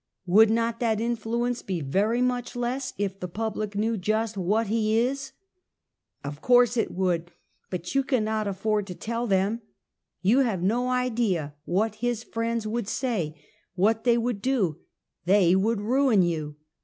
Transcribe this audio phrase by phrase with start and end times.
[0.25, 4.97] ""Would not that influence be very much less if the public knew just what he
[4.97, 5.33] is?
[6.25, 7.29] ""Of course it would,
[7.69, 9.61] but you cannot afford to tell them.
[10.23, 13.35] You have no idea what his friends would say,
[13.75, 14.79] what they would do.
[15.25, 16.55] They would ruin you."